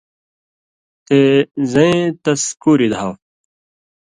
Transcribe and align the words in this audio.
تے 1.05 1.19
زَیں 1.71 1.99
تس 2.23 2.43
کُوری 2.61 2.87
دھاؤ۔ 2.93 3.11